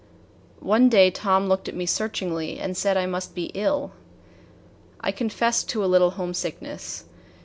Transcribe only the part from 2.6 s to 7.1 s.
said I must be ill. I confessed to a little homesickness.